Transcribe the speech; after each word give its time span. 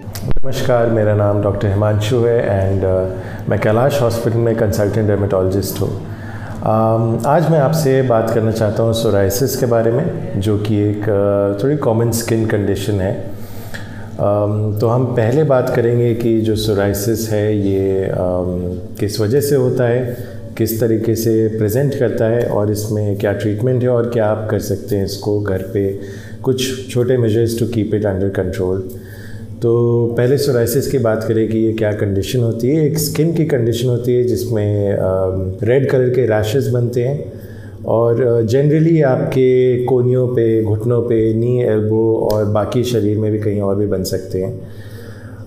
नमस्कार 0.00 0.90
मेरा 0.90 1.14
नाम 1.14 1.40
डॉक्टर 1.42 1.68
हिमांशु 1.68 2.18
है 2.18 2.36
एंड 2.36 2.82
uh, 2.82 3.48
मैं 3.48 3.58
कैलाश 3.60 4.00
हॉस्पिटल 4.02 4.38
में 4.38 4.54
कंसल्टेंट 4.56 5.08
डर्मेटोलॉजिस्ट 5.08 5.80
हूँ। 5.80 5.88
Um, 5.88 7.26
आज 7.26 7.50
मैं 7.50 7.58
आपसे 7.58 8.00
बात 8.02 8.30
करना 8.30 8.52
चाहता 8.52 8.82
हूँ 8.82 8.92
सोराइसिस 8.94 9.56
के 9.56 9.66
बारे 9.66 9.92
में 9.92 10.40
जो 10.40 10.56
कि 10.58 10.78
एक 10.80 11.02
uh, 11.02 11.62
थोड़ी 11.62 11.76
कॉमन 11.76 12.10
स्किन 12.10 12.46
कंडीशन 12.46 13.00
है। 13.00 13.12
Um, 14.12 14.80
तो 14.80 14.88
हम 14.88 15.04
पहले 15.16 15.44
बात 15.44 15.72
करेंगे 15.76 16.14
कि 16.14 16.40
जो 16.40 16.56
सोराइसिस 16.56 17.28
है 17.30 17.56
ये 17.58 18.08
um, 18.08 18.98
किस 19.00 19.20
वजह 19.20 19.40
से 19.40 19.56
होता 19.56 19.84
है 19.84 20.38
किस 20.58 20.80
तरीके 20.80 21.14
से 21.16 21.36
प्रेजेंट 21.58 21.94
करता 21.98 22.24
है 22.24 22.48
और 22.48 22.70
इसमें 22.70 23.16
क्या 23.18 23.32
ट्रीटमेंट 23.32 23.82
है 23.82 23.88
और 23.88 24.10
क्या 24.10 24.26
आप 24.26 24.48
कर 24.50 24.58
सकते 24.58 24.96
हैं 24.96 25.04
इसको 25.04 25.40
घर 25.40 25.62
पे 25.74 25.88
कुछ 26.42 26.90
छोटे 26.90 27.16
measures 27.16 27.58
to 27.58 27.66
keep 27.66 27.94
it 27.94 28.06
under 28.06 28.28
control 28.28 28.88
तो 29.62 29.70
पहले 30.16 30.36
सोराइसिस 30.38 30.86
की 30.90 30.98
बात 30.98 31.24
करें 31.24 31.48
कि 31.48 31.58
ये 31.58 31.72
क्या 31.72 31.92
कंडीशन 31.92 32.40
होती 32.40 32.68
है? 32.68 32.86
एक 32.86 32.98
स्किन 32.98 33.32
की 33.34 33.44
कंडीशन 33.44 33.88
होती 33.88 34.14
है 34.14 34.22
जिसमें 34.24 34.96
रेड 35.62 35.90
कलर 35.90 36.10
के 36.10 36.24
रैशेस 36.26 36.68
बनते 36.68 37.02
हैं 37.04 37.32
और 37.86 38.42
जनरली 38.42 39.02
आपके 39.02 39.84
कोनियों 39.84 40.26
पे 40.28 40.62
घुटनों 40.62 41.02
पे 41.02 41.34
नी 41.34 41.60
एल्बो 41.62 42.28
और 42.32 42.44
बाकी 42.44 42.84
शरीर 42.84 43.18
में 43.18 43.30
भी 43.32 43.38
कहीं 43.38 43.60
और 43.60 43.76
भी 43.76 43.86
बन 43.86 44.04
सकते 44.04 44.42
हैं। 44.42 44.60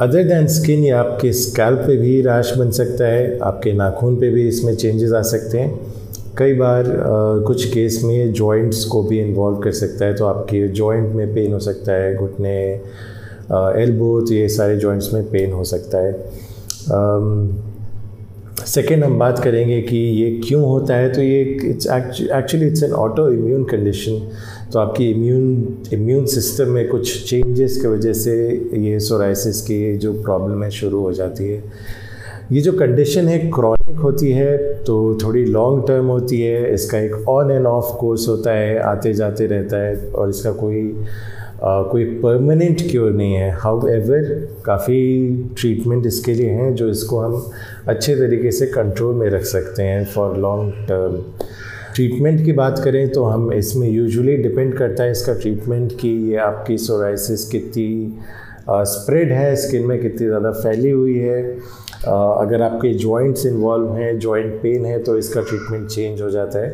अदर 0.00 0.24
दैन 0.24 0.46
स्किन 0.46 0.84
या 0.84 1.00
आपके 1.00 1.32
स्कैल्प 1.32 1.78
पे 1.78 1.96
भी 1.96 2.20
रैश 2.20 2.52
बन 2.58 2.70
सकता 2.70 3.06
है 3.06 3.38
आपके 3.42 3.72
नाखून 3.72 4.16
पे 4.16 4.30
भी 4.30 4.48
इसमें 4.48 4.74
चेंजेस 4.74 5.12
आ 5.12 5.22
सकते 5.22 5.58
हैं। 5.58 5.80
कई 6.38 6.54
बार 6.54 6.84
आ, 6.84 7.44
कुछ 7.46 7.64
केस 7.64 8.00
में 8.04 8.32
जॉइंट्स 8.32 8.84
को 8.84 9.02
भी 9.02 9.20
इन्वॉल्व 9.20 9.56
कर 9.56 9.72
सकता 9.72 10.04
है 10.04 10.14
तो 10.14 10.26
आपके 10.26 10.66
जॉइंट 10.68 11.14
में 11.14 11.34
पेन 11.34 11.52
हो 11.52 11.58
सकता 11.58 11.92
है 11.92 12.14
घुटने 12.14 12.80
एल्बो 13.50 14.20
तो 14.20 14.34
ये 14.34 14.48
सारे 14.48 14.76
जॉइंट्स 14.76 15.12
में 15.14 15.22
पेन 15.30 15.52
हो 15.52 15.64
सकता 15.64 15.98
है। 15.98 16.12
सेकेंड 18.66 19.04
हम 19.04 19.18
बात 19.18 19.38
करेंगे 19.38 19.80
कि 19.82 19.96
ये 19.96 20.30
क्यों 20.46 20.62
होता 20.64 20.94
है 20.94 21.12
तो 21.12 21.22
ये 21.22 21.42
it's 21.64 21.86
actually 21.86 22.66
it's 22.66 22.82
an 22.82 22.92
auto 22.94 23.28
immune 23.30 23.64
condition 23.64 24.20
तो 24.72 24.78
आपकी 24.78 25.10
इम्यून 25.10 25.76
इम्यून 25.92 26.24
सिस्टम 26.26 26.70
में 26.70 26.88
कुछ 26.88 27.28
चेंजेस 27.30 27.76
की 27.82 27.88
वजह 27.88 28.12
से 28.12 28.34
ये 28.78 28.98
सोराइसिस 29.00 29.60
की 29.60 29.96
जो 29.96 30.12
प्रॉब्लम 30.22 30.62
है 30.64 30.70
शुरू 30.70 31.00
हो 31.00 31.12
जाती 31.12 31.48
है। 31.48 31.62
ये 32.52 32.60
जो 32.60 32.72
कंडीशन 32.72 33.28
है 33.28 33.38
क्रॉनिक 33.50 33.98
होती 33.98 34.32
है 34.32 34.56
तो 34.84 34.96
थोड़ी 35.22 35.44
लॉन्ग 35.44 35.86
टर्म 35.88 36.06
होती 36.06 36.40
है, 36.40 36.74
इसका 36.74 36.98
एक 36.98 37.28
ऑन 37.28 37.50
एंड 37.50 37.66
ऑफ़ 37.66 37.96
कोर्स 37.98 38.28
होता 38.28 38.52
है 38.52 38.78
आते 38.80 39.12
जाते 39.14 39.46
रहता 39.46 39.76
है, 39.76 39.96
और 40.08 40.28
इसका 40.30 40.52
कोई 40.52 40.82
कोई 41.62 42.04
परमानेंट 42.20 42.80
क्योर 42.90 43.12
नहीं 43.12 43.34
है। 43.34 43.50
हाउ 43.58 43.86
एवर 43.88 44.24
काफ़ी 44.64 44.96
ट्रीटमेंट 45.58 46.06
इसके 46.06 46.34
लिए 46.34 46.50
हैं 46.50 46.74
जो 46.74 46.88
इसको 46.90 47.20
हम 47.20 47.50
अच्छे 47.88 48.14
तरीके 48.16 48.50
से 48.50 48.66
कंट्रोल 48.68 49.14
में 49.14 49.28
रख 49.30 49.44
सकते 49.46 49.82
हैं। 49.82 50.04
फॉर 50.06 50.36
लॉन्ग 50.38 50.72
टर्म 50.88 51.16
ट्रीटमेंट 51.94 52.44
की 52.44 52.52
बात 52.52 52.78
करें 52.78 53.08
तो 53.12 53.24
हम 53.24 53.52
इसमें 53.52 53.88
यूजुअली 53.88 54.36
डिपेंड 54.38 54.76
करता 54.78 55.04
है 55.04 55.10
इसका 55.10 55.34
ट्रीटमेंट 55.34 55.92
कि 56.00 56.08
ये 56.30 56.36
आपकी 56.38 56.76
सोराइसिस 56.78 57.48
कितनी 57.50 58.18
स्प्रेड 58.68 59.32
है 59.32 59.54
स्किन 59.56 59.86
में 59.86 59.98
कितनी 60.00 60.26
ज़्यादा 60.26 60.50
फैली 60.52 60.90
हुई 60.90 61.18
है। 61.18 61.42
अगर 62.02 62.62
आपके 62.62 62.92
जॉइंट्स 62.96 63.46
इन्वॉल्व 63.46 63.94
हैं 63.94 64.18
जॉइंट 64.18 64.54
पेन 64.62 64.84
है 64.86 64.98
तो 65.02 65.16
इसका 65.18 65.40
ट्रीटमेंट 65.40 65.88
चेंज 65.88 66.22
हो 66.22 66.30
जाता 66.30 66.58
है। 66.58 66.72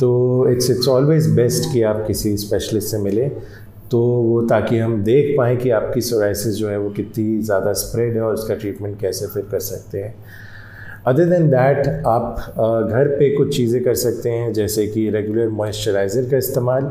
तो 0.00 0.08
इट्स 0.50 0.70
इट्स 0.70 0.88
ऑलवेज़ 0.88 1.30
बेस्ट 1.36 1.72
कि 1.72 1.82
आप 1.82 2.04
किसी 2.06 2.36
स्पेशलिस्ट 2.38 2.88
से 2.88 2.98
मिलें। 2.98 3.30
तो 3.90 4.00
वो 4.00 4.40
ताकि 4.48 4.78
हम 4.78 5.02
देख 5.04 5.34
पाएँ 5.38 5.56
कि 5.56 5.70
आपकी 5.72 6.00
सोराइसिस 6.02 6.54
जो 6.54 6.68
है 6.68 6.78
वो 6.78 6.90
कितनी 6.92 7.40
ज़्यादा 7.40 7.72
स्प्रेड 7.80 8.14
है 8.14 8.22
और 8.22 8.34
उसका 8.34 8.54
ट्रीटमेंट 8.54 8.98
कैसे 9.00 9.26
फिर 9.26 9.42
कर 9.50 9.60
सकते 9.62 9.98
हैं। 9.98 10.14
अदर 11.06 11.24
देन 11.30 11.48
दैट 11.50 11.86
आप 12.06 12.36
घर 12.90 13.08
पे 13.18 13.34
कुछ 13.36 13.56
चीज़ें 13.56 13.82
कर 13.84 13.94
सकते 13.96 14.30
हैं, 14.30 14.52
जैसे 14.52 14.86
कि 14.86 15.08
रेगुलर 15.10 15.48
मॉइस्चराइज़र 15.50 16.30
का 16.30 16.36
इस्तेमाल। 16.36 16.90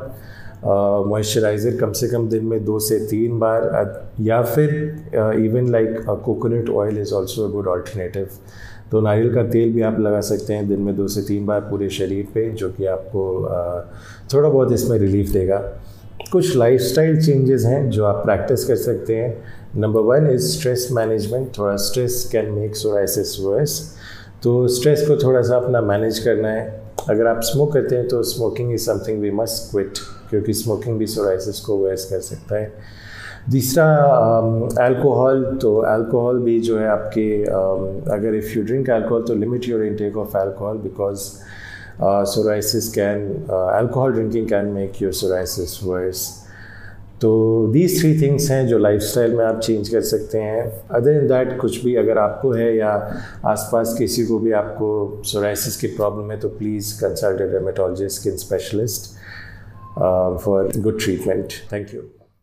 मॉइस्चराइज़र 1.10 1.76
कम 1.78 1.92
से 1.92 2.08
कम 2.08 2.28
दिन 2.30 2.46
में 2.46 2.64
दो 2.66 2.78
से 2.80 3.00
तीन 3.08 3.40
बार 3.40 4.14
या 4.22 4.42
फिर 4.44 4.70
even 5.40 5.68
like 5.72 6.06
coconut 6.26 6.70
oil 6.70 7.00
is 7.00 7.14
also 7.14 7.48
good 7.50 7.68
alternative 7.68 8.28
तो 8.92 9.02
नारियल 9.02 9.34
का 9.34 9.44
तेल 9.50 9.74
भी 9.74 9.82
आप 9.82 10.00
लगा 10.00 10.22
सकते 10.22 10.54
हैं 10.54 10.68
दिन 10.68 10.80
में 10.82 10.96
दो 10.96 11.08
से 11.08 11.22
तीन 11.24 11.46
बार 11.46 11.60
पूरे 11.70 11.90
शरीर 11.90 12.28
पे, 12.34 12.50
जो 12.52 12.70
कि 12.70 12.86
आपको 12.86 13.24
थोड़ा 14.34 14.50
बहुत 14.50 14.72
इसमें 14.72 14.98
रिलीफ 15.00 15.30
देगा। 15.32 15.58
कुछ 16.36 16.56
लाइफस्टाइल 16.58 17.22
चेंजेस 17.26 17.66
हैं 17.66 17.90
जो 17.90 18.06
आप 18.06 18.24
प्रैक्टिस 18.26 18.66
कर 18.66 18.76
सकते 18.76 19.16
हैं. 19.16 19.30
Number 19.78 20.02
one 20.02 20.30
is 20.30 20.48
stress 20.48 20.88
management 20.94 21.48
थोड़ा 21.58 21.76
stress 21.84 22.24
can 22.32 22.52
make 22.52 22.76
psoriasis 22.76 23.40
worse 23.42 23.80
तो 24.44 24.68
स्ट्रेस 24.68 25.08
को 25.08 25.16
थोड़ा 25.18 25.42
सा 25.42 25.56
अपना 25.58 25.82
मैनेज 25.82 26.20
करना 26.20 26.50
है. 26.50 26.66
अगर 27.10 27.28
आप 27.28 27.40
स्मोक 27.44 27.74
करते 27.74 27.96
हैं 27.96 28.08
तो 28.08 28.22
smoking 28.24 28.74
is 28.74 28.86
something 28.86 29.22
we 29.22 29.32
must 29.32 29.72
quit 29.72 29.98
क्योंकि 30.30 30.54
स्मोकिंग 30.54 30.98
भी 31.00 31.08
सोराइसिस 31.08 31.60
को 31.60 31.78
वर्स 31.78 32.06
कर 32.10 32.20
सकता 32.20 32.60
है. 32.60 32.72
तीसरा 33.52 33.86
अल्कोहल 34.86 35.44
um, 35.44 35.62
तो 35.62 35.76
अल्कोहल 35.88 36.40
भी 36.40 36.60
जो 36.60 36.78
है 36.80 36.88
आपके 36.90 37.28
um, 37.46 38.12
अगर 38.14 38.36
इफ़ 38.36 38.58
यू 38.58 38.64
ड्रिंक 38.64 38.90
अल्कोहल 38.90 39.24
तो 39.24 39.36
limit 39.36 39.68
your 39.70 39.84
intake 39.86 40.18
of 40.18 40.38
alcohol 40.38 40.78
because 40.78 41.30
psoriasis 42.00 42.94
can, 42.94 43.46
uh, 43.50 43.68
alcohol 43.68 44.12
drinking 44.12 44.48
can 44.48 44.74
make 44.74 45.02
your 45.02 45.12
psoriasis 45.12 45.84
worse. 45.84 46.46
तो 47.22 47.68
दीज 47.68 48.02
थ्री 48.02 48.22
थिंग्स 48.22 48.50
हैं 48.50 48.68
जो 48.68 48.78
लाइफस्टाइल 48.78 49.34
में 49.34 49.46
आप 49.46 49.60
चेंज 49.60 49.90
कर 49.90 50.02
सकते 50.02 50.38
हैं। 50.38 50.88
अदर 50.92 51.12
इन 51.12 51.28
दैट 51.28 51.60
कुछ 51.62 51.84
भी 51.84 51.96
अगर 51.96 52.18
आपको 52.18 52.52
है 52.52 52.78
या 52.78 52.90
आसपास 53.46 53.96
किसी 53.98 54.26
को 54.26 54.40
भी 54.40 54.52
आपको 54.52 55.22
सोराइसिस 55.26 55.78
की 55.78 55.88
प्रॉब्लम 55.88 56.32
है 56.32 56.40
तो 56.40 56.50
please 56.50 57.02
consult 57.02 57.38
dermatologist 57.38 58.20
skin 58.20 58.38
specialist 58.38 59.14
for 60.46 60.72
good 60.78 61.00
treatment 61.00 61.48
thank 61.74 61.94
you 61.94 62.02